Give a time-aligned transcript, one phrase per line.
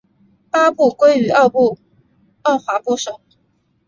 [0.49, 3.21] 八部归于二划部首。